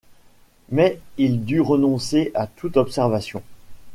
[0.69, 3.43] Mais il dut renoncer à toute observation.